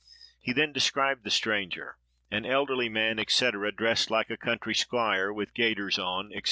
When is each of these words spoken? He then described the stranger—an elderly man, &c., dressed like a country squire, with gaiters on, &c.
He 0.39 0.51
then 0.51 0.73
described 0.73 1.23
the 1.23 1.29
stranger—an 1.29 2.43
elderly 2.43 2.89
man, 2.89 3.23
&c., 3.27 3.51
dressed 3.77 4.09
like 4.09 4.31
a 4.31 4.35
country 4.35 4.73
squire, 4.73 5.31
with 5.31 5.53
gaiters 5.53 5.99
on, 5.99 6.31
&c. 6.31 6.39